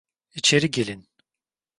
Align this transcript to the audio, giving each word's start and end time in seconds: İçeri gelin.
İçeri 0.35 0.71
gelin. 0.71 1.07